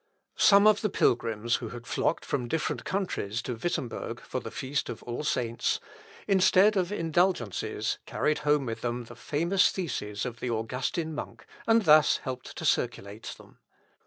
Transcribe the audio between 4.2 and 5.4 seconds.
for the feast of All